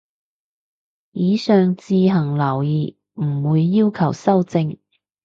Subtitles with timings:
[1.11, 4.79] 以上自行留意，唔會要求修正